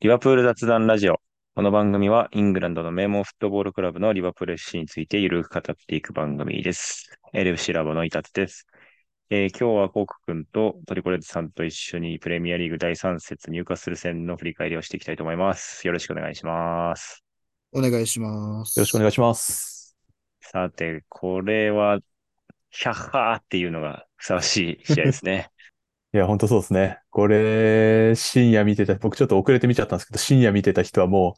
[0.00, 1.20] リバプール雑談ラジオ。
[1.56, 7.10] この番組はイングランドの名門フットボールクラブのリバプール FC についてゆるく語っていく番組です。
[7.34, 8.68] LFC ラボのイタツです。
[9.28, 15.84] えー今日はコーク君とトリコレッドさんと一緒にプレミアリーグ第3節入荷する戦の振り返りをしていきたいと思います。
[15.84, 17.24] よろしくお願いします。
[17.72, 18.78] お願いします。
[18.78, 19.96] よろしくお願いします。
[20.40, 21.98] さて、これは、
[22.70, 25.50] ヒャッハーっていうのがふさわしい試合ですね。
[26.14, 27.00] いや、本当そうですね。
[27.10, 31.36] これ、深夜見てた、僕ちょっと遅れて見ちゃったんですけど、深夜見てた人はも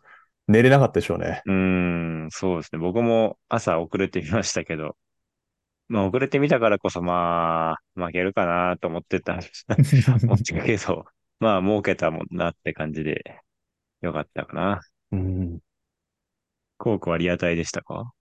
[0.48, 1.42] う寝れなかったでしょうね。
[1.44, 1.52] うー
[2.26, 2.78] ん、そうですね。
[2.78, 4.96] 僕も朝遅れてみましたけど、
[5.88, 9.40] まあ遅れてみたからこそまあ、負けるかなと思ってた、
[10.24, 11.06] 思ってたけど、
[11.40, 13.22] まあ儲けたもんなって感じで、
[14.02, 14.80] よかったかな。
[15.12, 15.60] うん。
[16.78, 18.12] コークはリアタイでしたか？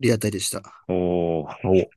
[0.00, 0.62] リアタイでした。
[0.88, 1.90] おー、お、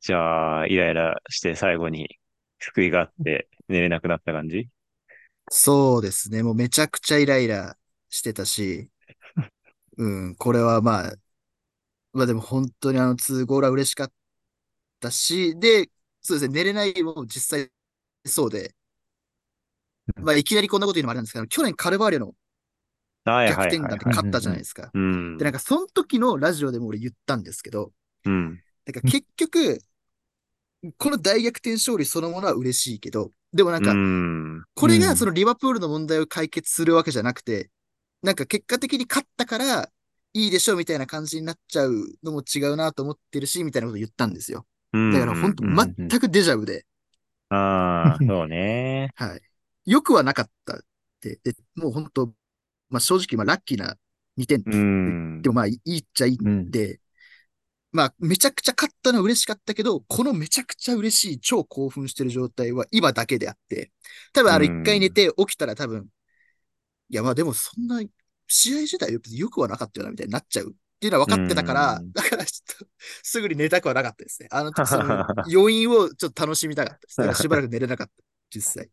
[0.00, 2.18] じゃあ、イライラして最後に
[2.58, 4.68] 救いがあって寝れなくなった感じ？
[5.50, 6.42] そうですね。
[6.42, 7.76] もうめちゃくちゃイライラ
[8.08, 8.90] してたし、
[9.96, 11.14] うん、これはまあ、
[12.12, 14.12] まあでも本当にあの2ゴールは嬉しかっ
[15.00, 15.90] たし、で、
[16.20, 17.70] そうですね、寝れないも実際
[18.24, 18.74] そうで、
[20.16, 22.34] まあいきなりこんなこと言うのもあれなんですけど、去年カルバーリョの
[23.24, 23.62] はい逆。
[23.62, 24.90] 転弾で勝ったじゃないですか。
[24.92, 25.44] うんで、。
[25.44, 27.92] なんかその時のラジオでも俺言ったんですけど、
[28.24, 28.60] うん。
[28.88, 29.80] なんか結局、
[30.96, 34.64] この大逆転勝利そのものは嬉しいけど、でもなんかう、ん。
[34.74, 37.70] これうんがそのリバプールの問題を解決するわけじゃなくて、
[38.22, 39.90] なんか結果的に勝ったから
[40.34, 44.66] いいでしょうみたいな感じになっちゃうのも違うなと思ってるし、みたいなこと言ったんですよ。
[44.92, 46.86] うんだから本当全くデジャブで、
[47.50, 49.14] ああ、 そうね。
[49.14, 49.42] はい。
[49.90, 50.80] よくはなかったっ
[51.20, 52.26] て、で、もう本当、
[52.90, 53.96] まあ正直、まあラッキーな
[54.36, 55.48] 2点うんで。
[55.50, 57.00] もまあいいっちゃいいんで、
[57.92, 63.92] まあめちゃくちゃ勝ったのは嬉しかったけど、このめちゃくちゃ嬉しい超興奮してる状態は今だけであって、
[64.32, 66.08] 多分あのうん一回寝て起きたら多分、
[67.10, 68.02] いやまあでもそんな
[68.46, 72.86] 試合自体別に良くはなかったよなみたいになっちゃうっていうのは分かってたからうん、だからちょっと
[73.22, 74.48] すぐに寝たくはなかったですね。
[74.50, 77.16] あの時 その余韻をちょっと楽しみたかったです。
[77.18, 78.12] だからしばらく寝れなかった、
[78.50, 78.90] 実際。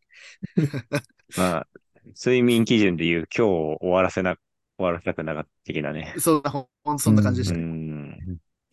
[1.35, 1.67] まあ、
[2.13, 4.35] 睡眠基準で言う今日を終わらせな、
[4.77, 6.13] 終わらせたくなかった的なね。
[6.19, 7.84] そんな、ほんそんな感じでしうたね。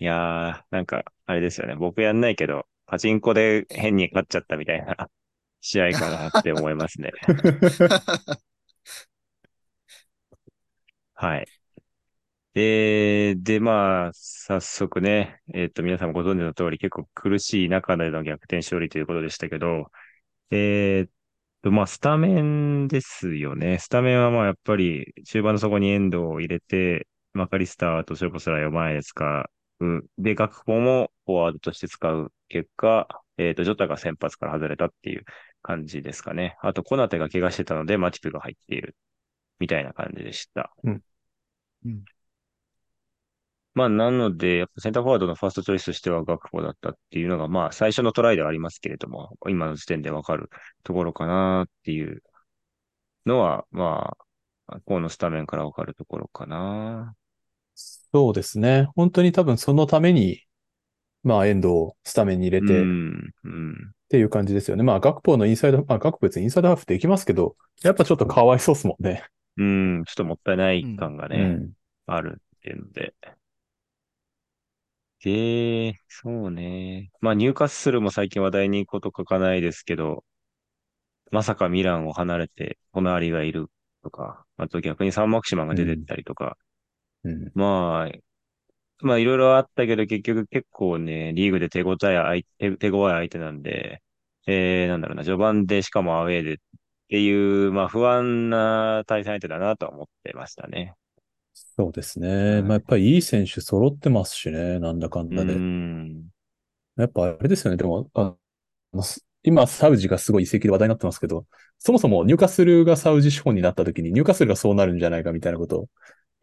[0.02, 0.04] ん。
[0.04, 1.76] いやー、なんか、あれですよね。
[1.76, 4.96] 僕やんないけど、パチンコで変に勝っちゃったみたいな
[5.60, 7.12] 試合かなって思いますね。
[11.14, 11.46] はい。
[12.54, 19.90] で、で、まあ、早速ね、えっと、皆さんもご存知の通り、結構苦しい中での逆転勝利ということでしたけど、
[20.50, 21.10] えーっ
[21.62, 23.78] と、まあ、スタメンですよね。
[23.78, 29.50] スタメンはまあ、やっぱり、中盤の底にエンドを入れて、マカリスターとショーポスライを前で使
[29.82, 30.06] う。
[30.18, 35.24] で、ガクポもフォワードとして使う結果、えーっと、ジョタが先発から外れたっていう
[35.62, 36.56] 感じですかね。
[36.62, 38.96] あと、コナテが怪我してたので、マチプが入っている。
[39.58, 40.72] みたいな感じでした。
[40.82, 41.02] うん
[41.84, 42.04] うん
[43.74, 50.50] まあ、なので、やっぱセンターフォワードのファーストチョイスとしてはガクポだったっていうのが、まあ、最初のトライではありますけれども、今の時点でわかる
[50.82, 52.22] ところかなっていう
[53.24, 54.16] のは、ま
[54.66, 57.14] あ、このスタメンからわかるところかな。
[58.12, 58.88] そうですね。
[58.94, 60.42] 本当に多分そのために、
[61.24, 63.94] まあ、遠藤をスタメンに入れてっうん、うん。
[64.08, 64.82] ていう感じですよね。
[64.82, 69.24] まあ、ガクポのインサイド、まあ、ガクポ別にインサイドハーフできますけど、やっぱちょっとかわいそうっすもんね。
[69.56, 71.72] うん、ちょっともったいない感がうね、ん。
[72.06, 73.14] あるっていうので。
[75.24, 77.10] で、そうね。
[77.20, 80.24] まあ、入荷するも最近話題にこと書かないですけど、
[81.30, 83.70] まさかミランを離れて、隣がいる
[84.02, 86.56] とか、あと逆にサンマクシマンが出てったりとか、
[87.24, 87.54] うん。
[87.54, 88.12] まあ、
[89.00, 94.02] まあいろいろあったけど結局結構ね、リーグで手応え手、手強い相手なんで、
[94.46, 96.58] えー、なんだろうな、序盤でしかもアウェーでっ
[97.08, 100.96] ていう、まあ不安な対戦相手だなとは思ってましたね。
[101.54, 102.60] そうですね。
[102.60, 104.78] はいまあ、やっぱりいい選手揃ってますしね。
[104.78, 105.64] なんだかんうだで。
[105.64, 106.28] ん。
[106.96, 107.76] やっぱあれですよね。
[107.76, 108.36] でも、あ
[108.92, 111.46] の、す今、サウジがすごい移籍で話題になってますけど、
[111.78, 115.88] そもそもニューカッスルがサウジ資本になった時に、ニューカッスルがそうなるんじゃないかみたいなことを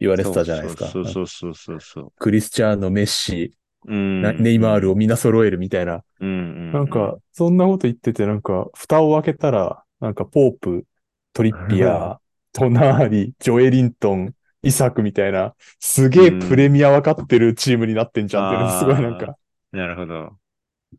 [0.00, 0.86] 言われてたじゃないですか。
[0.86, 2.12] そうそうそうそうそう。
[2.18, 3.54] クリスチャーノ、メッシ、
[3.86, 4.22] うん。
[4.22, 6.02] なネイマールをみんな揃えるみたいな。
[6.20, 10.86] なんか、そんなこと言ってて、なんか、蓋を開けたら、なんか、ポープ、
[11.32, 12.18] トリッピアー、
[12.52, 19.36] トナーリ、ジョエリントン、イサクみたいな、すげえプレミア分かってるチームになってんじゃんっていうのすごいなんか、
[19.72, 20.38] なるほど。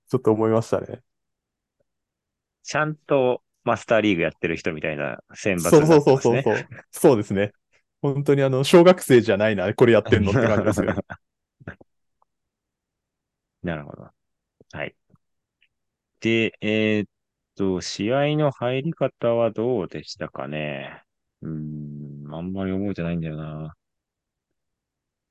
[0.09, 1.01] ちょっと思いましたね。
[2.63, 6.01] ちゃんとマスターリーグやってる人みたいな選抜そうになそう。
[6.01, 6.67] そうそうそう。
[6.91, 7.51] そうですね。
[8.01, 10.95] 本当にあの、小学生じゃないな、これやってんのって感じですよね。
[13.63, 14.09] なるほど。
[14.73, 14.95] はい。
[16.19, 17.09] で、えーっ
[17.55, 21.03] と、試合の入り方はどうでしたかね？
[21.41, 23.75] うん、あんまり覚えてないんだよな。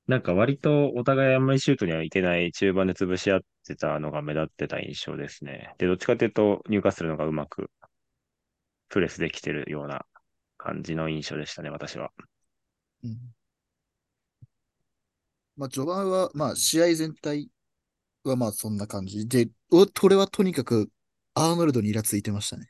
[0.08, 5.74] なんか割とお互いあんまりシュートにはいけない中盤で潰し合ってたのが目立ってた印象ですね。
[5.78, 7.70] で、どっちかというと入荷するのがうまく
[8.90, 10.04] プレスできてるような
[10.58, 12.10] 感じの印象でしたね、私は。
[13.04, 13.18] うん。
[15.56, 17.50] まあ、序盤は、まあ、試合全体
[18.24, 19.28] はまあ、そんな感じ。
[19.28, 20.90] で、お、これはとにかく、
[21.34, 22.66] アーノルドにイラついてましたね。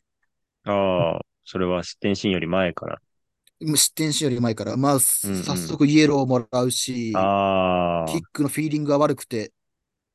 [0.64, 3.00] ああ、それは失点シーンより前から。
[3.60, 5.42] 失点しより前から、まあ、うんうん。
[5.42, 8.10] 早速イエローをもらうし、ああ。
[8.10, 9.52] キッ、クのフィーリングが悪くて、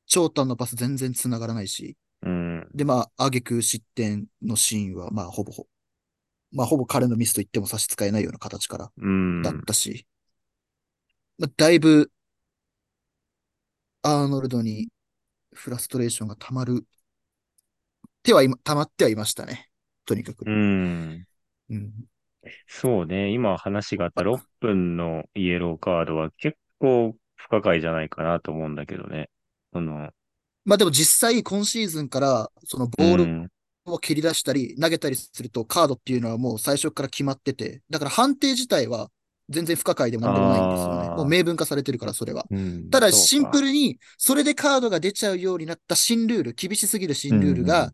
[0.06, 5.66] 長短のパス全然繋がらないし、うん、で、まあ、挙句失点のシーンは、まあ、ほぼほ、
[6.52, 10.06] まあ、ほぼ彼のミスと言っても差し支えないような形からうん、だったし、
[11.38, 12.10] まあ、だいぶ、
[14.02, 14.88] アーノルドに
[15.52, 16.86] フラストレーションが溜まる、
[18.22, 19.68] 手は今、溜まってはいましたね。
[20.04, 20.44] とにかく。
[20.46, 21.26] うん。
[21.70, 21.92] うん。
[22.66, 29.30] そうね、今話があった6分のイエローカードは結構不可解じゃないかなと思うんだけどね。
[29.72, 30.10] その、
[30.64, 33.48] まあでも実際今シーズンから、そのボールうん、
[33.86, 39.10] を蹴り出したり、投げたりするとカードっていうのはもう最初から決まってて、だから判定自体は
[39.48, 41.08] 全然不可解でもなんでもないんですよね。
[41.10, 42.46] もう明文化されてるから、それは。
[42.50, 47.92] うんただシンプルに、それでカードが出ちゃうようになった新ルール、厳しすぎる新ルールが、うん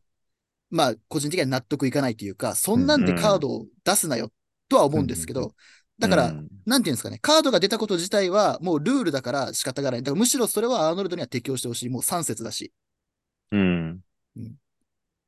[0.73, 4.33] まあ、個人的には納得いかないというか、そんなんでカードを出すなよ、
[4.69, 5.55] とは思うんですけうんど、
[5.99, 10.03] だから、うんなんていうんですかね、カードが出たこと自体はもうルールだから仕方がない。
[10.03, 11.88] だからむしろそれはアーノルドには適用してほしい。
[11.91, 12.73] もう3節だし。
[13.50, 14.00] うん。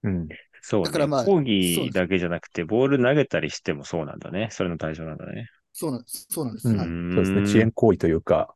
[0.04, 0.28] うん。
[0.66, 0.86] そうね。
[0.86, 4.48] だからまあ抗議だけじゃなくて、ボール投げたりしてもそうなんだね。
[4.50, 5.48] それの対象なんだね。
[5.74, 6.26] そうなんです。
[6.30, 6.68] そうなんです。
[6.68, 6.86] うんはい。
[6.86, 7.42] そうですね。
[7.42, 8.54] 遅延行為というか、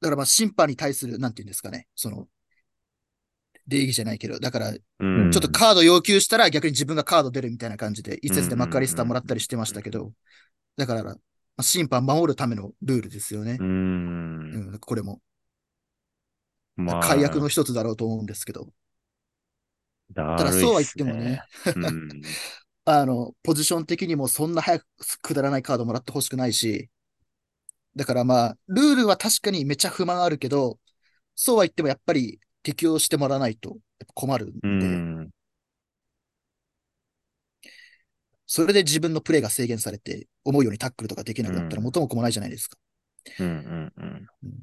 [0.00, 2.28] だからまあ審判に対する、なんていうんですかね、その、
[3.68, 5.30] 礼儀じゃないけど、だから、ちうん。
[5.30, 10.12] ょっとカード要求したら逆に自分がカード出るみたいな感じで、一節でマッカリスターもらったりしてましたけど、
[10.76, 11.16] だから、ま
[11.56, 13.62] あ審判守るためのルールですよねう。。
[13.62, 15.20] うんん、これも。
[16.76, 18.68] まあ、解約の一つだろうと思うんですけど。
[20.14, 21.44] だただそうは言ってもね。
[21.74, 22.36] うん。
[22.84, 24.86] あの、ポジション的にもそんな早く
[25.22, 26.90] くだらないカードもらってほしくないし、
[27.96, 30.78] だからまあ、ルールは確かにめちゃ不満あるけど、
[31.34, 33.78] そうは言ってもやっぱり適用してもらわないとやっ
[34.08, 34.74] ぱ困るんで、う
[35.24, 35.30] ん。
[38.46, 42.76] それで自分のプレーが制限されて、思うようにタックルとかできなくなったらうん元も子もないじゃないですか。
[43.38, 43.48] うん。
[43.48, 43.92] うん。
[43.96, 44.28] うん。
[44.44, 44.62] うん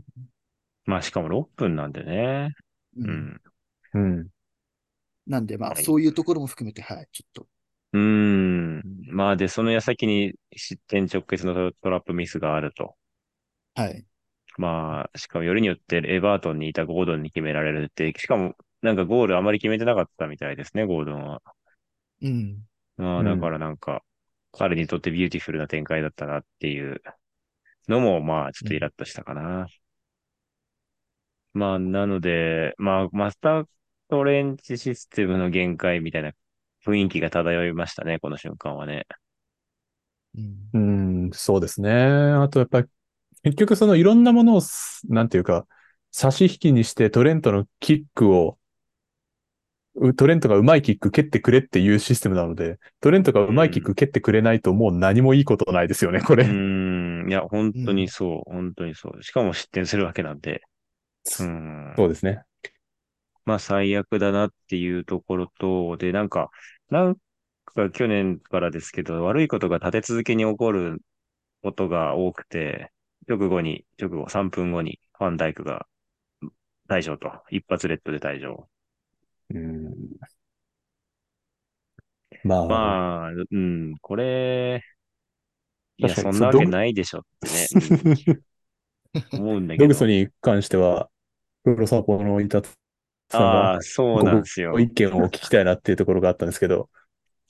[0.85, 2.49] まあ、しかも6分なんでね。
[2.97, 3.41] ううんん。
[3.93, 4.29] うん。
[5.29, 7.47] なんでまあ、はいそういうところも含めて、はい、ちょっと。
[7.93, 8.83] うん。
[9.07, 12.95] まあ、で、その矢先に失点直結のトトラップミスがあると。
[13.75, 14.05] はい。
[14.57, 21.41] まあ、しかもよりによってエバートンにいたゴードンに決められるって、しかもなんかゴールあまり決めてなかったみたいですね、ゴードンは。
[22.21, 22.57] うん。
[22.97, 24.03] まあ、うんだからなんか、
[24.51, 27.01] 彼にとってビューティフルな展開だったなっていう
[27.87, 29.67] のも、まあ、ちょっとイラッとしたかな。
[31.53, 33.65] まあ、なので、まあ、マスター
[34.09, 36.31] トレンチシステムの限界みたいな
[36.85, 39.05] 雰囲気が漂いましたね、この瞬間はね。
[40.35, 40.69] うん。
[40.73, 40.79] う
[41.29, 41.91] ん、そうですね。
[41.91, 42.87] あとやっぱり、
[43.43, 45.67] 結局そのいろんなものをす、なんていうか、
[46.11, 48.57] 差し引きにしてトレントのキックを、
[49.95, 56.45] うトレントがうまいキック蹴ってくれっていうシステムなので、トレントがうまいキック蹴ってくれないともう何もいいことないですよね、こうれ。
[56.45, 59.23] ーん、いや、本当にそう、本当にそう。
[59.23, 60.61] しかも失点するわけなんで。
[61.39, 61.93] うん。
[61.97, 62.43] そうですね。
[63.49, 66.51] まあ最悪だなっていうところと、で、なんか、
[66.89, 67.15] なん
[67.65, 71.01] か去年からですけど、悪いことが立て続けに起こる
[71.63, 72.91] ことが多くて、
[73.27, 75.87] 直後に、直後3分後にファンダイクが
[76.87, 78.69] 退場と、一発レッドで退場。
[79.49, 79.95] うん。
[82.43, 84.83] まあ、まあ、うん、これ、
[85.97, 87.67] いや、そんなわけないでしょってね、
[88.27, 88.43] うん
[89.33, 90.05] 思うんだけどドグソ。
[90.05, 91.09] に関しては、
[91.63, 92.61] 黒サポのいた
[93.29, 94.79] さんあがあ、そうなんですよご。
[94.79, 96.89] 意見を聞きたいなっていうところがあったんですけど、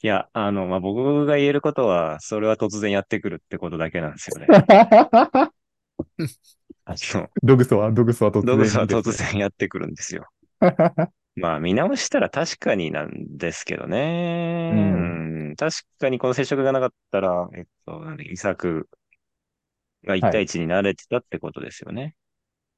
[0.01, 4.47] いや、あの、まあ、僕が言えることは、それは突然やってくるってことだけなんですよね。
[6.85, 10.25] あの、ドグソは、ドグソは突然ドグスは突然やってくるんですよ。
[11.35, 14.71] まあ、見直したら確かになんですけどね。
[14.73, 18.87] うんうん確かにこの接触がなかったら、えっと、なんだっけイサク
[20.05, 22.15] が1対1に慣れてたってことですよね。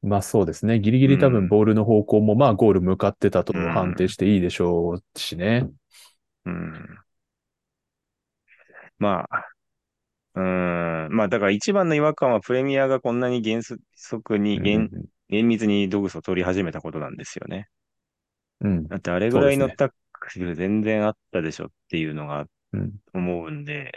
[0.03, 0.79] まあそうですね。
[0.79, 5.70] ギリギリ多うん分ボールの方向もまあゴール向かってたとうん判定していいでしょうしね。
[6.46, 6.98] うん。
[9.00, 9.46] まあ、
[10.36, 11.10] うん。
[11.15, 13.62] まあ、だから一番の違和感はプレミアがこんなに原
[13.96, 14.91] 則に、厳
[15.29, 17.70] 厳密にドグスを取り始めたことなんですよね。
[18.62, 18.89] うん。
[18.89, 23.01] だってあれぐらいのタック全然あったでしょっていうのがうん。
[23.13, 23.93] 思うんで、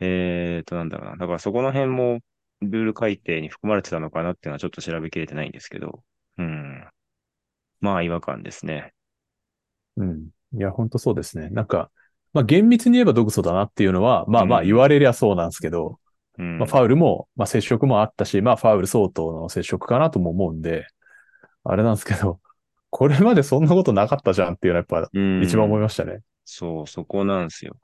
[0.00, 1.16] えーと、なんだろうな。
[1.18, 2.20] だからそこの辺も
[2.62, 6.02] ルール改定に含まれてたのかなっていうのはちょっと調べきれてないんですけど、
[6.38, 6.84] うん。
[7.80, 8.92] まあ違和感ですね。
[9.96, 10.28] うん。
[10.54, 11.48] いや、本当そうですね。
[11.50, 11.90] なんか、
[12.32, 15.98] まあ厳密に言えば毒素だなっていうのは、まあまあうん言われりゃそうなんですけど、
[16.38, 16.58] うん。
[16.58, 20.86] まあファウルも、まあ接触もあったし、まあファウル相当の接触かなとも思うんで、
[21.64, 22.40] あれなんですけど、
[22.90, 26.20] これまでそんなことなかったじゃんっていうのはやっぱうん一番思いましたね。
[26.44, 27.76] そう、そこなんですよ。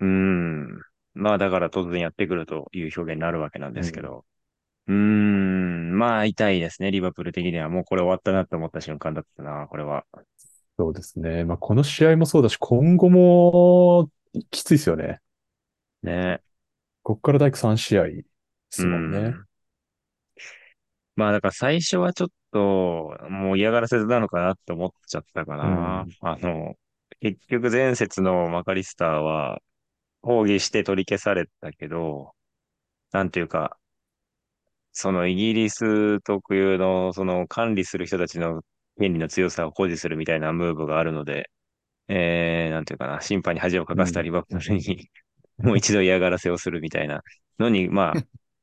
[0.00, 0.80] うん。
[1.16, 4.24] まあだから突然やってくるという表現になるわけなんですけど。
[4.86, 5.98] うーん。
[5.98, 7.70] まあ痛いですね、リバプール的には。
[7.70, 10.04] もうこれ終わったなって思った瞬間だったな、これは。
[10.78, 11.44] そうですね。
[11.44, 14.10] まあこの試合もそうだし、今後も
[14.50, 15.20] きついですよね。
[16.02, 16.42] ね。
[17.02, 18.24] こっから第3試合で
[18.70, 19.18] すもんね。
[19.18, 19.46] うん
[21.18, 26.04] まあだから最初はちょっと、もう嫌がらせなのかなって思っちゃったかな。
[26.06, 26.74] うんあの、
[27.20, 29.62] 結局前節のマカリスターは
[30.26, 32.34] 抗議して取り消されたけど、
[33.12, 33.78] なんていうか、
[34.90, 38.62] そのイギリス特有のその管理する人たちの
[38.98, 41.48] 権利の強さを誇示するみたいなムーブがあるので、
[42.08, 45.08] えー、なんていうかな、審判に恥をかかせたリバプールに、
[45.58, 47.22] もう一度嫌がらせをするみたいな
[47.60, 48.14] のに、まあ、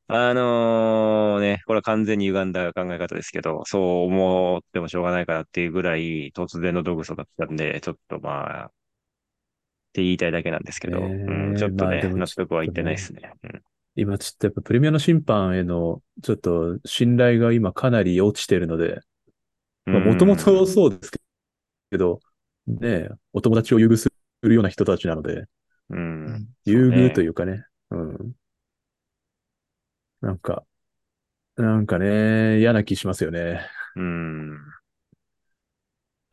[0.30, 8.70] あのね、これは完全に歪んだ考え方ですけど、そう思ってもしょうがないからっていうぐらい突然のドグソだったんで、ちょっとまあ、
[9.94, 13.32] って言いたいだけなんですけど、うん、ちょっとね、まあ納得はいってないですね。
[13.44, 13.62] うん
[13.96, 18.98] 今ちょっとやっぱプレミアの審判へのちょっと信頼が今かなり落ちてるので、
[19.86, 21.12] まあもともとそうです
[21.92, 22.18] けど、
[22.66, 24.10] ねえ、お友達を優遇す
[24.42, 25.48] るような人たちなので、う。
[25.90, 28.32] うんん優遇とういうかね、うん。
[30.20, 30.64] なんか、
[31.56, 33.60] なんかね、嫌な気しますよね。
[33.94, 34.58] うん。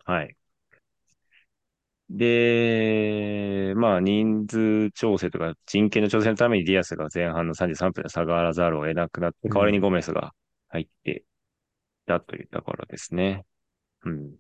[0.06, 0.36] はい。
[2.14, 10.34] で、まあ人数調整とか人権の調整のためにディアスが前半の33分で下がらざるを得なくなって、代わりにゴメスが
[10.68, 13.46] 入っていたというところですね。
[14.04, 14.36] うん。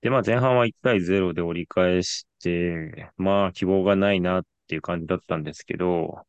[0.00, 6.24] で、まあ前半は1対0で折り返して、まあ希望がないなっていう感じだったんですけど、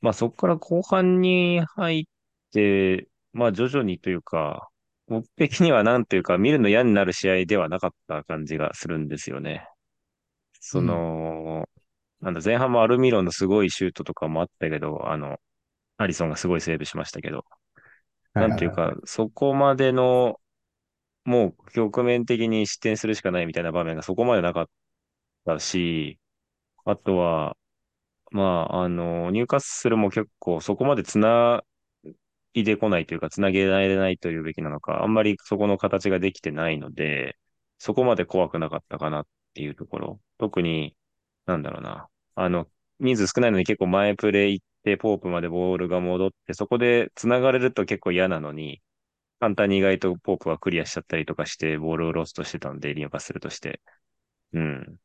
[0.00, 2.04] まあそこから後半に入っ
[2.52, 4.71] て、まあ徐々にというか、
[5.08, 9.68] 僕的にはなんというか見るの嫌になる試合ではなかった感じがするんですよね。
[10.60, 11.68] その、
[12.20, 15.38] なんだ、前半もアルミロンのすごいシュートとかもあったけど、あの、
[15.98, 17.44] アリソンがすごいセーブしましたけど、
[18.38, 20.40] なんていうか、そこまでの、
[21.24, 24.66] もう局面的に失点するしかないみたいな場面がそこまでなかっ
[25.46, 26.18] たし、
[26.84, 27.56] あとは、
[28.32, 31.62] まあ、あの、入荷するも結構そこまで繋
[32.54, 37.36] いでこないというか、繋げられないというべきなのか、あんまりそこの形ができてないので、
[37.78, 40.20] そこまで怖くなかったかなっていうところ。
[40.38, 40.96] 特に、
[41.46, 42.08] なんだろうな。
[42.34, 42.68] あの、
[43.00, 48.82] 人数少ないのに結構前プレイ行って、ポープまでボールが戻って、そこで繋がれると結構嫌なのに、
[49.40, 53.80] 簡単に意外とポープはクリアしちゃったりとかして、ボールをロストしてたんで、リンパするとして。
[54.52, 54.98] うん。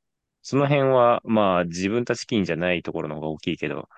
[0.43, 3.89] その辺は、まあ、自分たち金じゃないところの方が大きいけど、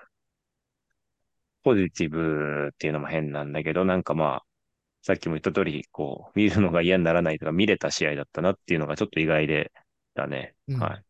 [1.63, 4.45] ポジティブっていうのも変なんだけど、なんかまあ、
[5.01, 9.71] さっきも言った通り、こう、見るのが嫌にならないとか、見れた試合だったなっていうのがちょっと意外で、
[10.15, 10.55] だね。
[10.67, 11.03] うんはい。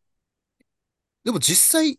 [1.24, 1.98] でも実際、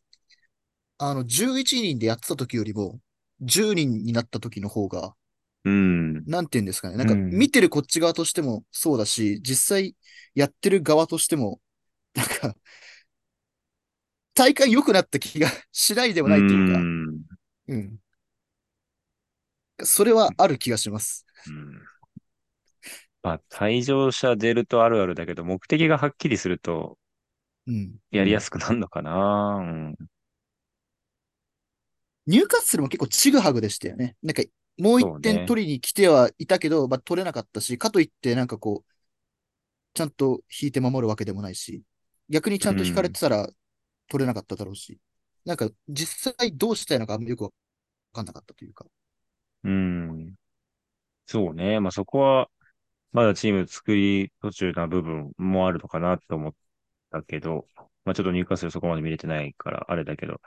[0.98, 3.00] あの、11人でやってた時よりも、
[3.42, 5.16] 10人になった時の方が、
[5.64, 6.26] うん。
[6.26, 6.98] なんて言うんですかね。
[6.98, 9.96] なんか、うん見てるこっち側としてもそうだし、実際
[10.36, 11.60] やってる側としても、
[12.16, 12.56] なんか、
[14.34, 17.22] 体感良くなった気がしないでもないというか、ん
[17.68, 18.00] うん。
[19.84, 21.26] それはある気がします。
[21.48, 21.82] うん
[23.24, 26.98] まあ、退場者出るとあるあるだけど、目的がはっきりすると、
[27.68, 28.00] うん。
[28.12, 29.96] やりやすくなるのかな、うん。
[32.28, 34.16] ニューカッスルも結構ちぐはぐでしたよね。
[34.24, 34.44] なんか、
[34.78, 38.92] もう一点取りに来てはいたけど、まあ取れなかったし、かといってなんかこう、
[39.94, 41.84] ちゃんと引いて守るわけでもないし、
[42.30, 43.50] 逆にちゃんと引かれてたら
[44.10, 45.00] 取れなかっただろうし、
[45.46, 47.52] なんか実際どうしたいのかあんまよくわ
[48.14, 48.86] かんなかったというか。
[49.64, 50.36] うん。
[51.28, 51.80] そうね。
[51.80, 52.50] まあそこは、
[53.14, 56.56] まだチーム作り途中な部分もあるのかなと思っ
[57.12, 57.68] たけど、
[58.06, 60.42] まあちょっと入荷するそこまで見れてないからあれだけど、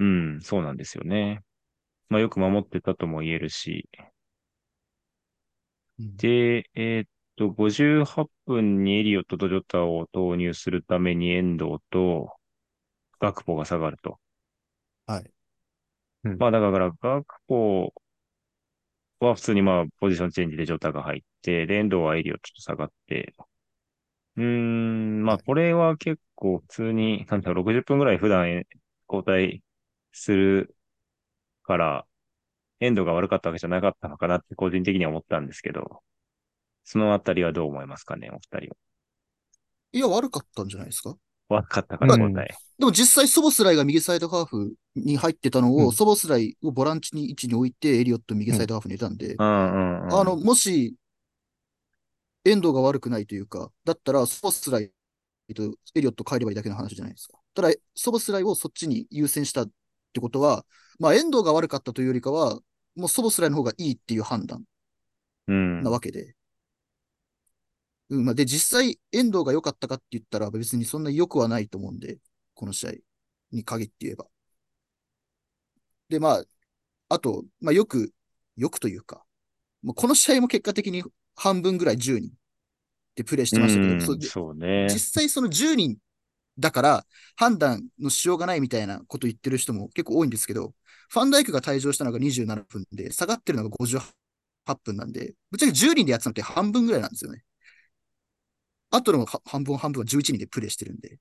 [0.00, 1.42] うん、そうなんですよね。
[2.10, 3.88] まあよく守ってたとも言えるし、
[5.98, 12.34] うんで、えーっと、58分にエリオットとジョタを投入するために遠藤と
[13.20, 14.18] ガクポが下がると。
[15.06, 15.32] はい。
[16.24, 17.92] うんまあだから、ガクポ
[19.20, 23.34] は普通にまあポジションチェンジでジョタが入って、で、遠藤はエリオットと下がって、
[24.36, 28.64] うーん、まあこれは結構普通に、なんだろう、60分ぐらい普段
[29.08, 29.62] 交代
[30.12, 30.76] する
[31.64, 32.06] から、
[32.80, 36.02] エンドが悪かったわけじゃなかったのかなって個人的には思ったんですけど、
[36.84, 38.76] そのあたりはどう思いますかね、お二人
[39.92, 41.16] いや、悪かったんじゃないですか？
[41.48, 41.56] は。
[41.62, 42.56] 悪かったからうん交代。
[42.78, 50.14] でも実際、ソボスライが右サイドハーフに入ってたのを、うんソボスライをボランチに位置に置いて、エリオット右サイドハーフにいたんで、うんうんうん。
[50.14, 50.94] あの、もし、
[52.44, 54.92] エンドが悪くないというか、だったら、ソボスライ
[55.54, 57.38] とエリオット帰ればいいだけの話じゃないですか。
[57.54, 59.70] ただ、ソボスライをそっちに優先したっ
[60.12, 60.66] てことは、
[60.98, 62.60] まあ、エンドが悪かったというよりかは、
[62.94, 64.64] もうソボスライの方がいいっていう判断
[65.48, 66.34] うんなわけで。
[68.10, 72.18] うん、まあ、で、実際、遠藤が良かったかって言ったら、別にそんな良くはないと思うんで、
[72.56, 72.92] この試合
[73.52, 74.26] に限って言えば。
[76.08, 76.44] で、まあ、
[77.08, 78.12] あと、まあ、よく、
[78.56, 79.24] よくというか、
[79.82, 81.04] まあ、この試合も結果的に
[81.36, 82.32] 半分ぐらい10人
[83.14, 84.88] でプレーしてましたけど、うんそそうね。
[84.90, 85.98] 実際その10人
[86.58, 90.74] だから判断のしようがないみたいなこと言ってる人も結構多いんですけど、
[91.10, 94.00] ファンダイクが退場したのが27分で、下がってるのが58
[94.82, 97.44] 分なんで、ぶっちゃけ10人でやってたのって半分ぐらいなんですよね。
[98.90, 101.18] あとのは半分半分は11人でプレーしてるんで、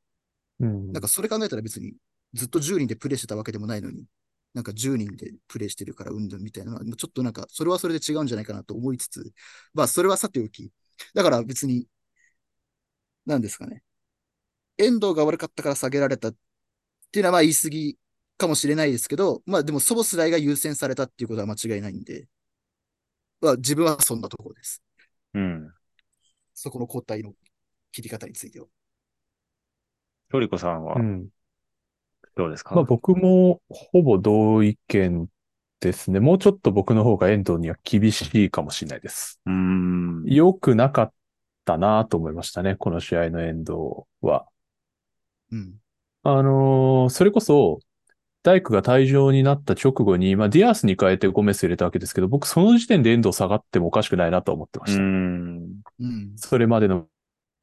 [0.59, 1.93] うんなんかそれ考えたら別に
[2.33, 4.05] ずっと10人でプレーしてたわけでもないのに、
[4.53, 9.31] なんか10人でプレーしてるからうんぬんみたいなのは、ちょっとなんかそれはそれで違うんじゃないかなと思いつつ、
[9.73, 10.71] まあそれはさておき、
[11.13, 11.87] だから別に、
[13.25, 13.83] なんですかね。
[14.77, 16.35] 遠藤が悪かったから下げられたっ
[17.11, 17.97] ていうのはまあ言い過ぎ
[18.37, 22.27] かもしれないですけど、まあでもソボスライが優先されたっていうことは間違いないんで、
[23.41, 24.81] まあ自分はそんなところです。
[25.33, 25.73] うん。
[26.53, 27.33] そこの交代の
[27.91, 28.67] 切り方については。
[30.31, 31.27] トリコさんはうん。
[32.35, 32.75] どうですか？
[32.75, 35.27] まあ僕もほぼ同意見
[35.79, 36.19] ですね。
[36.19, 39.39] もうちょっと僕の方が遠藤には厳しいかもしれないです。
[39.45, 40.23] うーん。
[40.25, 41.13] 良くなかっ
[41.63, 42.75] たなと思いましたね。
[42.75, 43.73] この試合の遠藤
[44.21, 44.45] は。
[45.51, 45.75] うん。
[46.23, 47.79] あのーそれこそ、
[48.41, 55.01] 大工が退場になった直後に、まあ、ディアスに変えてゴメス入れたわけですけど、僕その時点で遠藤下がってもおかしくないなと思ってまうーした。
[55.01, 55.81] ん。
[55.99, 56.33] うん。
[56.35, 57.07] それまでの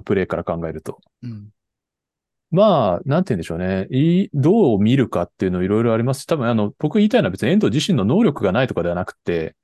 [0.05, 1.01] プレーから考えると。
[1.23, 1.51] うん。
[2.53, 3.88] まあ、なんて言うんでしょうね。
[3.91, 9.57] いいどう見るかっていうのいろいろありますし、多分あの、僕言いたいのは別に遠藤自身の能力がないとかではなくて、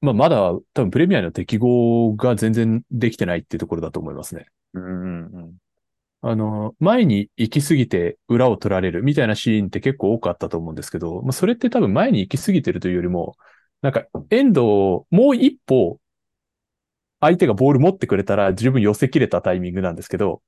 [0.00, 4.46] まあ、まだ多分プレミアの適合が全然できてないっていうところだと思いますね。
[4.74, 5.56] うんうん
[6.24, 13.36] あの、前に行き過ぎて裏を取られるみたいなシーンって結構多かったと思うんですけど、まあ、それって多分前に行き過ぎてるというよりも、
[13.80, 14.60] なんか、遠藤、
[15.10, 15.98] もう一歩、
[17.20, 20.42] 相手がボール持ってくれたら十分寄せきれたタイミングなんですけど、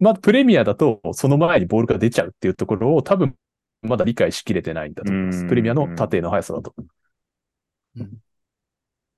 [0.00, 3.34] まあ、プレミアだと、その前にボールが出ちゃうっていうところを多分、
[3.82, 5.42] まだ理解しきれてないんだと思います。
[5.42, 6.74] うんプレミアの縦の速さだと。
[7.96, 8.24] うん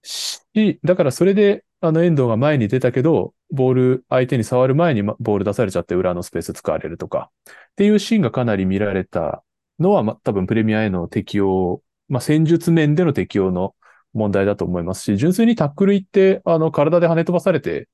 [0.02, 0.40] し、
[0.84, 9.44] だからそれで、あの、遠藤が前に出たけど、ボール、相手に触る前にまボール出されちゃって裏のスペース使われるとか、っていうシーンがかなり見られた
[9.78, 13.74] のは、ま、多分プレミアへの適用、まあ、戦術面での適用の
[14.14, 17.88] 問題だと思いますし、純粋にタックル行って、あの、体で跳ね飛ばされて、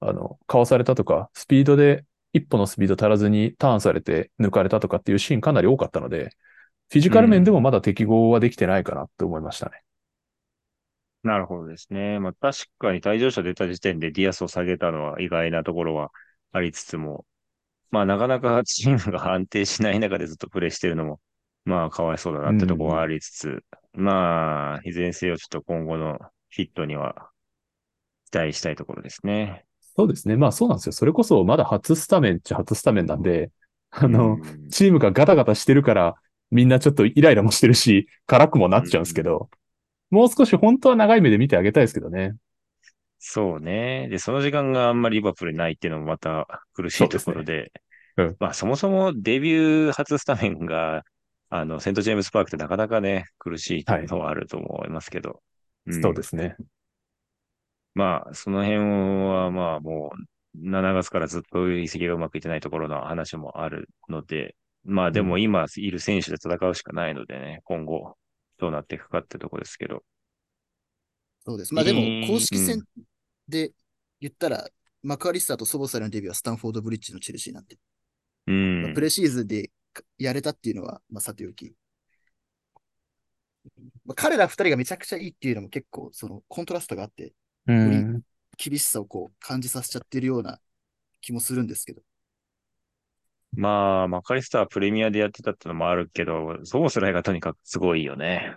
[0.00, 2.04] あの、かわされたとか、スピードで、
[2.36, 6.30] 一歩のスピード足らずにターンされて抜かれたとかっていうシーンかなり多かったので、
[6.90, 9.82] フィジカル面でもまだ適合はできてないかなって思いましたね。
[11.22, 12.20] なるほどですね。
[12.20, 16.12] まあ確かに退場者出た時点でディアスを下げたのは意外なところは
[16.52, 17.26] ありつつも、
[17.90, 21.20] まあなかなか チームが安定しない中でずっとプレーしてるのも、
[21.64, 26.18] まあかわいそうだなってところはありつつ、まあ、いずれにせよちょっと今後の
[26.50, 27.30] ヒットには
[28.30, 29.65] 期待したいところですね。
[29.96, 30.36] そうですね。
[30.36, 30.92] まあそうなんですよ。
[30.92, 33.50] それこそまだ初スタメンっちゃ初スタメンなんで、
[33.90, 36.14] あの、うんチームがガタガタしてるから、
[36.50, 39.48] みんなちょっとイライラもしてるし、辛くもなっちゃうんですけど、
[40.10, 42.34] もう少し本当は長い目で見てあげたいですけどね。
[43.18, 44.08] そうね。
[44.08, 47.72] で、その時間があんまりリバプールにないっていうのもまた苦しいところで、
[48.16, 51.02] そうですねうんまあそもそもデビュー初スタメンが、
[51.48, 55.42] あの、セントジェームスパークってなかなかね、苦しいというのはあると思いますけど。
[55.90, 56.56] んそうですね。
[57.96, 60.12] まあ、その辺はまあも
[60.54, 64.54] う、7月からずっと移籍がうまくいってないところの話もあるので、
[64.84, 68.14] まあでも今いる選手で戦うしかないのでね、今後
[68.58, 70.02] どうなっていくかってとこですけど。
[71.46, 71.72] そうです。
[71.72, 72.84] まあでもえー、公式戦
[73.48, 73.72] で
[74.20, 74.68] 言ったら、
[75.02, 77.78] マクアリスターとソボサイのデビューはスタンフォードブリッジのチェルシーなんで、
[78.46, 78.82] うん。
[78.82, 79.70] まあプレシーズンで
[80.18, 81.74] やれたっていうのは、まあさておき。
[84.04, 87.32] まあ、彼ら二人がめちゃくちゃいいっていうのも結構、そのコントラストがあって、
[87.66, 88.22] うん。
[88.56, 90.58] 厳しさをこう感じさせちゃってるような
[91.20, 92.02] 気もするんですけど。
[93.52, 98.56] まあ、マカリスタはプレミアでやってたってのもあるけど、ソボスライがとにかくすごいよね。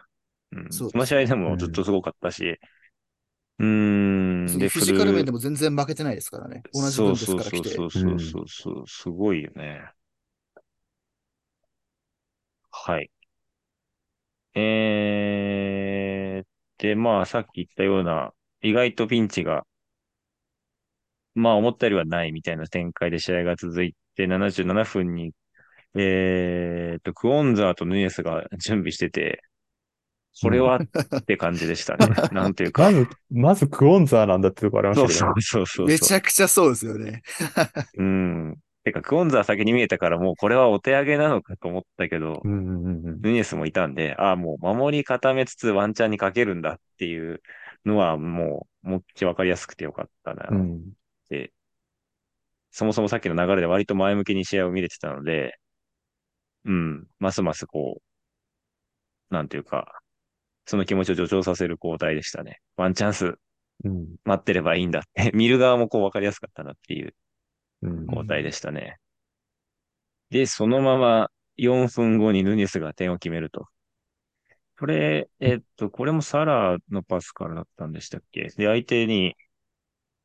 [0.51, 2.59] うん、そうですねその試合でもずっとすごかったし、
[3.59, 4.45] うーん。
[4.59, 6.63] で、フィジカル面でもも全然負けてないですからね。
[6.73, 7.69] 同じ分ですから来て。
[7.69, 9.91] そうそうそうそうそうそう、すごいよね。
[12.71, 13.11] はい。
[14.55, 19.65] えー、で、まあ、さっき言ったような、意外とピンチが、
[21.35, 25.31] まあ、思ったよりはないみたいな展開で試合が続いて、77分に、
[25.95, 29.41] えーと、クアンサーとヌニェスが準備してて、
[30.41, 32.07] これはって感じでしたね。
[32.31, 32.91] なんていうかま。
[32.91, 35.13] ず、まずクアンサーなんだってとこありましたね。
[35.13, 35.87] そうそうそうそう。
[35.87, 37.21] めちゃくちゃそうですよね。
[37.97, 38.57] うん。
[38.83, 43.21] てか、クアンサー先に見えたから、もうこれはお手上げなのかと思ったけど、うんうんうんうん。
[43.21, 47.41] ヌニェスもいたんで、ああ、もう守り固めつつワンチャンにかけるんだっていう
[47.85, 50.93] のは、もう、もっちわかりやすくてよかったなっうん。
[51.29, 51.53] て、
[52.71, 55.59] そもそもさっきの流れで割と前向きに試合を見れてたので、
[56.65, 58.01] うん、ますますこ
[59.31, 60.01] う、なんていうか、
[60.65, 62.59] その気持ちを助長させる交代でしたね。
[62.77, 63.35] ワンチャンス
[63.85, 64.15] うん。
[64.25, 67.15] 待ってればいいんだって、 見る側もこうわかりやすかったなっていう
[67.81, 68.05] うん。
[68.07, 68.97] 交代でしたね。
[70.29, 73.67] で、そのまま4分後にヌニエスが点を決めると。
[74.79, 78.43] これ、えっと、これもサラのパスからだったんでしたっけ？
[78.55, 79.35] で、相手に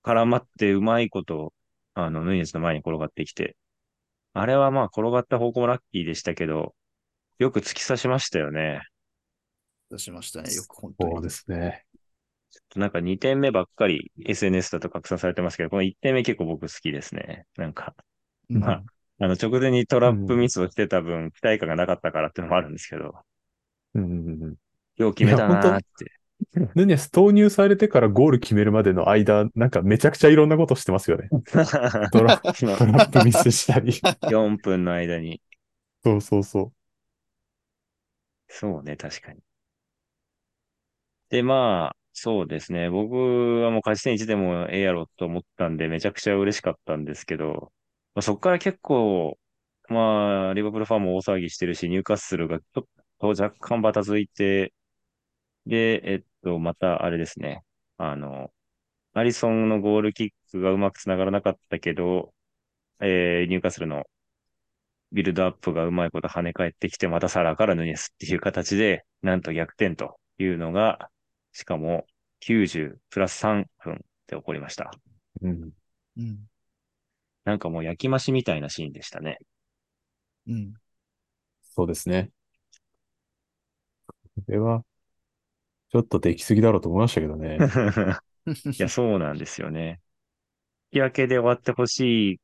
[0.04, 1.52] 絡まってうまいこと、
[1.94, 3.56] あの、ヌニエスの前に転がってきて。
[4.32, 6.74] あれはまあ転がった方向もラッキーでしたけど、
[7.38, 8.80] よく突き刺しましたよね。
[9.90, 10.52] 出しましたね。
[10.54, 11.12] よく本当に。
[11.14, 11.84] そうですね。
[12.76, 17.46] なんか2点目ばっかり SNS だと拡散されてますけど、この1点目結構僕好きですね。
[17.56, 17.94] なんか、
[18.50, 18.82] うんまあ、
[19.18, 23.14] あの直前にトラップミスをしてた分、期待感がなかったからっていうのもあるんですけど、
[23.94, 24.54] うんうんうんうん。
[24.96, 26.12] よう決めたなーって。
[26.74, 31.28] ヌニエス投入されてからゴール決めるまでの間、なんかめちゃくちゃいろんなことしてますよね。
[32.12, 33.92] トラそのトラップミスしたり。
[34.30, 35.40] 4分の間に。
[36.02, 36.72] そうそうそ
[38.48, 39.40] そうね、確かに。
[41.30, 42.90] で、まあ、そうですね。
[42.90, 43.14] 僕
[43.62, 47.72] はもう勝ち点1でもええやろと思ったんで、めちゃくちゃ嬉しかったんですけど、
[48.14, 49.36] まあ、そこから結構、
[49.88, 52.84] まあ、リバプールファンも大騒ぎしてるし、ニューカッスルがちょっ
[53.20, 54.72] と若干バタついて、
[55.66, 57.64] で、えっと、またあれですね。
[57.98, 58.52] あの、
[59.14, 62.34] アリソンのゴールキックがうまく繋がらなかったけど、
[63.00, 64.04] えー、ニューカッスルの
[65.12, 71.10] ビルドアップがうまいこと跳ね返ってきて、またサラからヌニエスっていう形で、なんと逆転というのが、
[71.52, 72.04] しかも
[72.40, 74.90] 90プラス3分で起こりました。
[75.40, 75.48] う。
[75.48, 75.70] うん。
[76.16, 76.38] うん。
[77.44, 79.38] なんかもう焼き増しみたいなシーンでしたね。
[80.48, 80.74] うん。
[81.62, 82.30] そうですね。
[84.36, 84.84] これは、
[85.90, 87.58] ちょっとできすぎだろうと思いましたけどね。
[88.76, 90.00] いや、そうなんですよね。
[90.92, 92.40] 引き分けで終わってほしい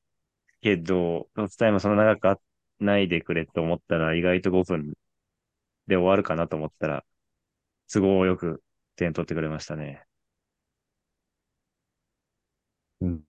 [0.60, 2.40] けど、ロスタイムその長くあ
[2.78, 4.94] ないでくれと思ったら、意外と5分
[5.86, 7.04] で終わるかなと思ったら、
[7.92, 8.62] 都合よく
[8.96, 10.04] 点取ってくれましたね。
[13.00, 13.24] うん。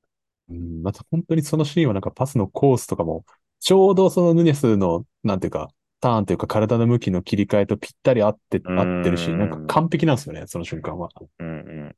[0.50, 3.26] うん、また本当にそのシーンはなんかパスのコースとかも、
[3.60, 5.70] ちょうどそのヌニェスの、なんていうか、
[6.02, 11.10] ターンというか体の向きの切り替えとぴったり合って、うん合ってるし、なんか完璧なんですよね、その瞬間は。
[11.40, 11.52] うんう
[11.90, 11.96] ん。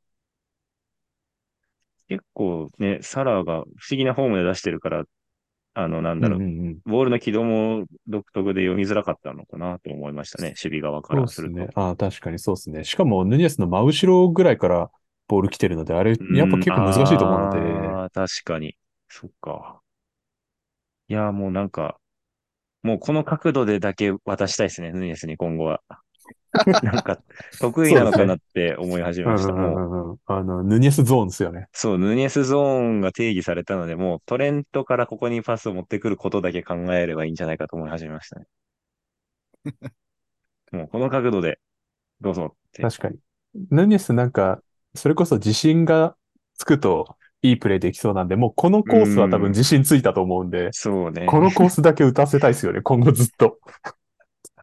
[2.08, 5.04] 結構ね、サラが不思議なフォームで出してるから、
[5.74, 11.30] あの、なんだろう、うんうんうんボールの軌道も独特で読みづらかったのかなと思いましたね、守備側からると。
[11.30, 11.68] ですすね。
[11.74, 12.84] ああ、確かにそうですね。
[12.84, 14.90] しかも、ヌニェスの真後ろぐらいから
[15.28, 18.76] ボール来てるので、あれ、やっぱ結構難しいと思うので、ああ、確かに。
[19.08, 19.80] そっか。
[21.08, 21.98] いや、もうなんか、
[22.84, 25.80] もうこの角度でだけ渡したいですね、ヌニエスに今後は。
[26.84, 27.18] なんか、
[27.58, 29.52] 得意なのかなって思い始めました。
[29.52, 31.66] もう、あの、ヌニェスゾーンですよね。
[31.72, 38.46] そう、ヌニエスゾーンが定義されたので、もうトレントからここにパスを持ってくることだけ考えればいいんじゃないかと思い始めましたね。
[40.70, 41.58] もうこの角度で、
[42.20, 42.82] どうぞって。
[42.82, 43.18] 確かに。
[43.70, 44.60] ヌニェスなんか、
[44.94, 46.16] それこそ自信が
[46.54, 51.26] つくといいプレーできそうなんで、もうこのコースは多分自信ついたと思うんで、そうね。
[51.26, 53.58] このコースだけ打たせたいですよね、 今後ずっと。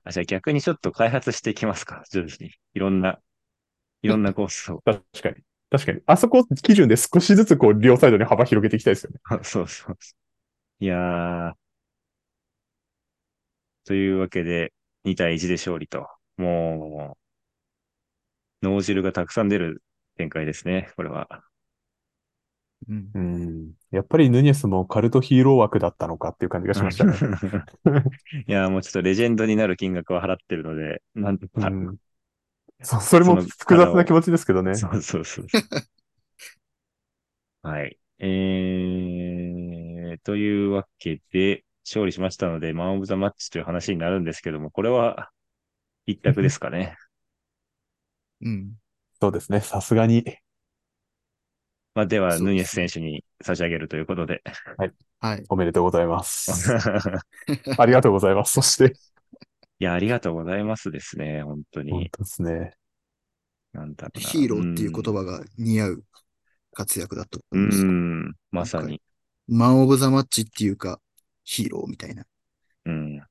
[0.04, 2.52] あじゃあ逆にちょっと開発していきますか、徐々に。
[2.74, 3.20] いろんな、
[4.02, 4.82] いろんなコースを。
[4.84, 5.36] 確かに。
[5.70, 6.02] 確かに。
[6.08, 9.20] あそこ基準で少しずつこう、両サイドに幅広げていきたいですよね。
[9.44, 10.16] そ うそうそう。
[10.80, 11.54] いやー。
[13.86, 14.74] というわけで、
[15.06, 16.08] 2対1で勝利と。
[16.38, 17.16] も
[18.64, 19.84] う、脳汁がたくさん出る
[20.18, 21.44] 展開ですね、これは。
[22.90, 23.10] うん。
[23.14, 23.72] うん。
[23.92, 27.14] やっぱりヌニェスもカルトヒーロー枠だったのかっていう感じがしましたね。
[28.48, 31.68] いやー、もうちょっとレジェンドになる金額は払ってるので、なんとか。
[31.68, 31.98] うん。
[32.82, 34.76] そ、それも複雑な気持ちですけどね。
[34.76, 35.46] そうそうそう。
[37.64, 37.98] はい。
[38.20, 45.32] えー、というわけで、勝利しましたので、マンオブザマッチという話になるんですけども、これは
[46.06, 46.96] 一択ですかね。
[48.42, 48.74] うん。
[49.20, 49.62] そうですね。
[49.62, 50.26] さすがに。
[51.94, 54.42] まあ、では、ヌニエス選手に差し上げるということで。
[55.20, 55.44] はい。
[55.50, 56.72] おめでとうございます。
[57.78, 58.54] ありがとうございます。
[58.54, 58.96] そして、
[59.80, 61.44] いや、ありがとうございますですね。
[61.44, 62.10] 本当本に。
[62.12, 62.74] 当ですね。
[63.74, 64.30] なんだろうな。
[64.30, 66.04] ヒーローっていう言葉が似合う
[66.74, 67.84] 活躍だとう思います。
[67.86, 69.02] ん、まさに。
[69.48, 71.02] マン・オブ・ザ・マッチっていうか、
[71.44, 72.26] ヒーローみたいな。
[72.86, 73.22] うん。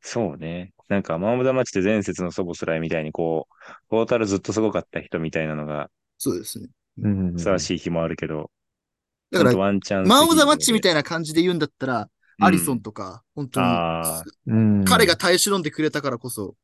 [0.00, 0.72] そうね。
[0.88, 6.68] なんか、マンオブザマッチって前節のソボスライみたいに、こう、トータルずっとすごかった人みたいなのが、そうですね。
[6.98, 8.50] うんふさわしい日もあるけど、
[9.30, 16.54] だからワンチャンスマン・オブ・ザ・マッチみいたいな感じで言うんだったら、アリソンとか、本当に彼が耐え忍んでくれたからこそ、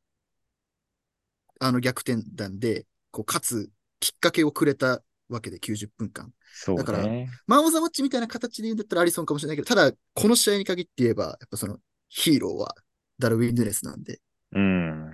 [1.59, 3.69] あの逆転弾で、こう、勝つ
[3.99, 6.31] きっかけをくれたわけで、90分間。
[6.53, 7.29] そうだからね。
[7.47, 11.77] マン・オブ・ザ・マッチみたいな形で言うんだったらアリソンかもしれないけど、ただ、この試合に限って言えば、やっぱその、
[12.09, 12.75] ヒーローは
[13.17, 14.19] ダルウィン・ヌネスなんで、
[14.51, 15.13] うん。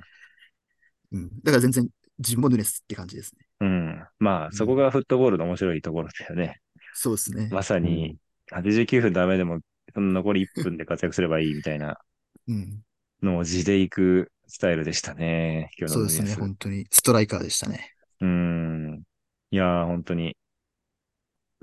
[1.11, 1.29] うん。
[1.43, 1.87] だから全然、
[2.19, 3.45] 自分もヌネスって感じですね。
[3.61, 4.07] うん。
[4.19, 6.59] まあ、そこがフットボールの面白いところだよね。
[6.93, 7.49] そうですね。
[7.51, 8.17] まさに、
[8.51, 9.59] 89分ダメでも、
[9.93, 11.97] その残り1分で活躍すればいいみたいな
[12.47, 12.83] うん。
[13.21, 15.71] のを地でいくスタイルでしたね。
[15.77, 16.35] 今日そうですね。
[16.35, 17.93] 本当に、ストライカーでしたね。
[18.21, 19.03] うん。
[19.51, 20.37] いやー、本当に、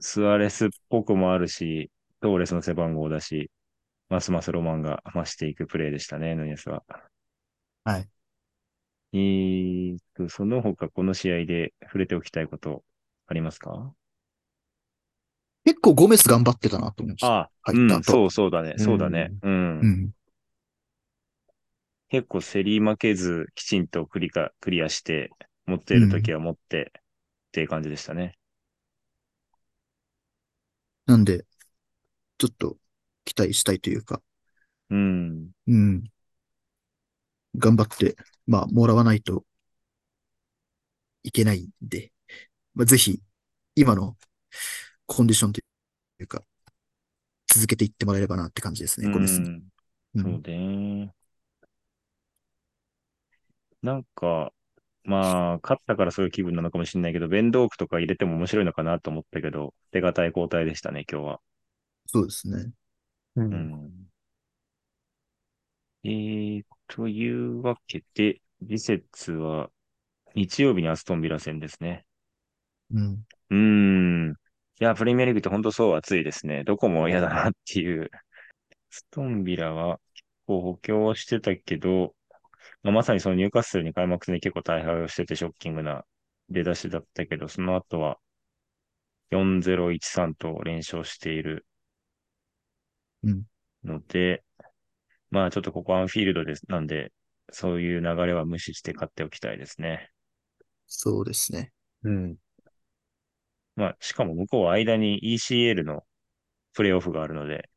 [0.01, 1.90] スアレスっぽくもあるし、
[2.21, 3.51] トーレスの背番号だし、
[4.09, 6.85] ますますロマンが増していくプレーでしたね、ヌニエスは。
[7.85, 8.09] はい。
[9.19, 12.85] えーと、その他この試合で触れておきたいこと
[13.27, 13.95] ありますか？
[15.65, 17.27] 結構ゴメス頑張ってたなと思いました。
[17.27, 19.33] ああ、うん、そうそうだね、そうだね。
[19.43, 19.81] うん。
[19.81, 20.11] うん。
[22.09, 25.31] 結構競り負けず、きちんとクリカクリアして、
[25.67, 27.03] 持っているときは持って、っ
[27.53, 28.39] ていう感じでしたね。
[31.07, 31.47] なんで、
[32.39, 32.77] ちょっと
[33.25, 34.23] 期待したいというか、
[34.91, 35.51] うん。
[35.67, 36.05] うん。
[37.57, 38.15] 頑張って、
[38.47, 39.45] まあ、もらわないと
[41.23, 42.13] いけないんで、
[42.75, 43.21] まあ、ぜひ、
[43.75, 44.17] 今の
[45.07, 45.63] コンディションとい
[46.21, 46.43] うか、
[47.47, 49.49] 続けていってもらえればなって感じですね、ゴメスに。
[49.49, 49.71] うんうん
[50.19, 51.13] そうね。
[53.83, 54.53] なんか、
[55.05, 61.41] まあ、勝ったからそういう気分なのかもしれないけど、ベンドークとか入れても面白いのかなと思ったけど、手堅い交代でしたね、今日は。
[62.07, 62.73] そうですね。
[63.37, 63.43] う。
[63.43, 63.91] うんん。
[66.05, 69.70] えー、というわけで、次節は
[70.35, 72.07] 日曜日にアストンビラ戦ですね。
[72.92, 73.27] うん。
[73.51, 73.57] うー
[74.31, 74.33] ん。
[74.33, 76.64] いや、プレミアリーグって本当そう暑いですね。
[76.64, 78.11] どこも嫌だなっていう。
[78.90, 82.14] ストンビラは結構補強はしてたけど、
[82.83, 86.05] まあ、まさにそのニューカッスルに開幕戦で結構大敗をしててショッキングな
[86.51, 88.18] 出だしだったけど、その後は
[89.31, 91.66] 4-0-1-3と連勝している
[93.22, 93.44] うん
[93.85, 94.42] ので、
[95.31, 96.62] まあちょっとここアンフィールドです。
[96.69, 97.12] なんで、
[97.51, 100.11] そういう流れは無視して勝っておきたいですね。
[100.87, 101.73] そうですね。
[102.03, 102.37] うん。
[103.77, 106.05] まあ、しかも向こうは間に ECL の
[106.73, 107.69] プレイオフがあるので、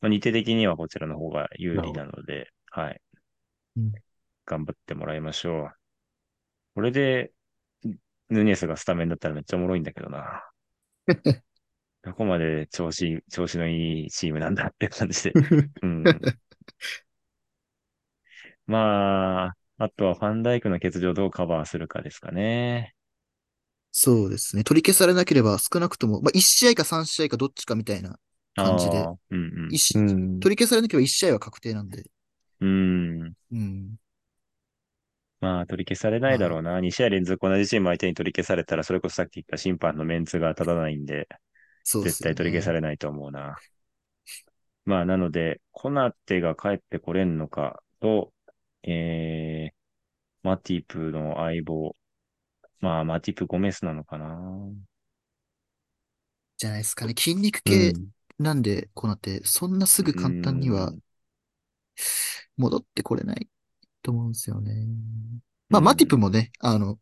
[0.00, 3.00] まあ、日程的にはこちらの方が有利なので、はい。
[3.76, 3.92] うん
[4.44, 5.72] 頑張ってもらいましょう。
[6.74, 7.32] これで、
[8.28, 10.42] ヌニエスがスタメンだったらめっちゃおもろいんだけどな。
[12.02, 15.32] どこまで調子、調子のいいチームなんだって感じで。
[15.82, 16.04] うん。
[18.66, 22.94] まあ、あとはファンダイクの欠場をどうカバーするかですかね。
[23.90, 24.64] そうですね。
[24.64, 28.18] 取り消されなければ少なくとも、まあ、1試合か3試合かどっちかみたいな
[28.56, 30.40] 感じでうん一試うん。
[30.40, 32.04] 取り消されなければ1試合は確定なんで。
[32.60, 33.16] うん。
[33.20, 33.34] うん。
[33.50, 33.96] うん。
[35.40, 36.80] まあ、取り消されないだろうな。
[36.80, 41.28] 2試合連続同じチーム相手に取り消されたら、それこそさっき言った審判のメンツが立たないんで、
[41.84, 42.12] そうでね。
[42.12, 43.62] 絶対取り消されないと思うな。
[44.84, 48.32] まあ、なので、コナテが帰ってこれんのかと、
[48.84, 49.74] えー、
[50.42, 51.96] マティプの相棒。
[52.80, 54.38] まあ、マティプゴメスなのかな。
[56.58, 57.14] じゃないですかね。
[57.16, 61.02] 筋肉う系んなんで、こうなって、そんなすぐ簡単にはうん
[62.56, 63.48] 戻ってこれない
[64.02, 64.86] と思うんですよね。
[65.68, 66.98] まあ、マティプもね、あの、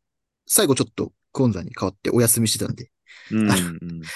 [0.46, 2.90] 最後ちょっとコンザに変わってお休みしてたんで、
[3.30, 3.48] うん、
[3.80, 4.10] うん。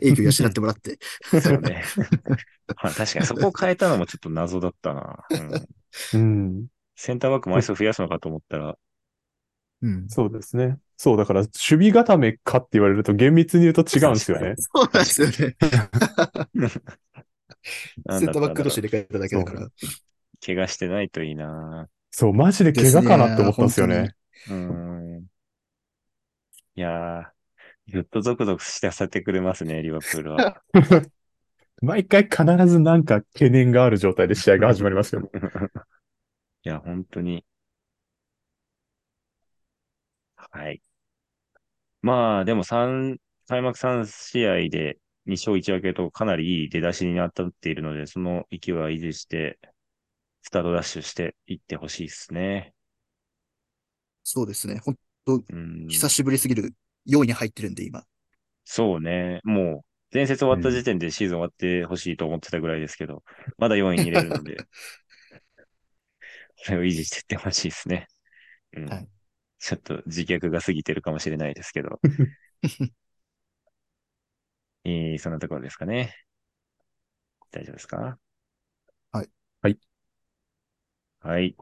[0.00, 0.98] 影響養ってもらって。
[1.32, 1.84] そうね。
[2.82, 5.24] まあ確かにそこを変えたのもちょっと謎だったな。
[5.32, 5.66] うん、
[6.12, 6.68] うん。
[6.94, 8.76] センターバック枚数増やすのかと思ったら、
[9.82, 10.08] うん。
[10.08, 10.78] そうですね。
[10.96, 14.54] そう、だから、守備固めかって言われると厳密に言うと違うんですよね。
[14.56, 15.34] そうなんですよね。
[15.34, 15.56] セン
[18.08, 19.68] ターバックだったんだろう同士入れ替えただけだから。
[20.44, 21.88] 怪我してないといいな。
[22.10, 24.14] そう、マジで怪我かなって思ったんですよね。
[24.48, 25.26] うん。
[26.76, 27.24] いやー、
[27.92, 30.62] ぐっとゾクゾクさせてくれますね、リバプールは。
[31.82, 35.28] 毎回必ずなんか懸念がある状態で試合が始まりますよね。
[36.64, 37.44] いや、本当に。
[40.36, 40.80] はい。
[42.02, 49.58] まあ、でも3、開幕3試合で2勝1分けとかなりいい出だしになっているので、その勢いは維持して、
[50.42, 52.74] スタートダッシュしていってほしいですね。
[54.22, 54.80] そうですね。
[54.84, 55.86] 本当うん。
[55.88, 56.74] 久しぶりすぎる
[57.06, 58.04] 4位に入ってるんで、今。
[58.64, 59.40] そうね。
[59.44, 63.22] もう、前節終わった時点でシーズン終わってほしいと思ってたぐらいですけど、
[63.58, 64.56] まだ4位に入れるので、
[66.64, 68.08] それを維持していってほしいですね。
[68.76, 68.86] うん。
[68.86, 69.08] はい
[69.60, 72.00] ちょっと自虐が過ぎてるかもしれないですけど。
[74.84, 76.14] えー、そんなところですかね。
[77.50, 78.18] 大丈夫ですか？
[79.12, 79.30] はい。
[79.62, 79.78] はい。
[81.20, 81.56] はい。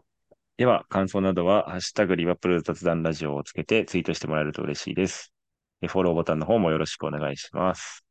[0.59, 5.33] では、感想などは、ハッシュタグリバプール雑談ラジオをつけてツイートしてもらえると嬉しいです。
[5.83, 8.05] えフォローボタンの方もよろしくお願いします。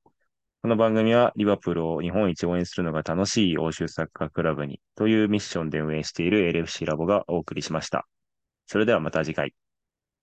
[0.63, 8.05] この番組はリバプールを日本一応援するのが楽しい欧州サッカークラブにというミッションで運営している LFC ラボがお送りしました。
[8.67, 9.55] それではまた次回。